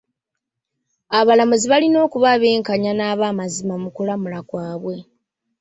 [1.19, 4.95] Abalamuzi balina okuba abenkanya n'abamazima mu kulamula kwabwe.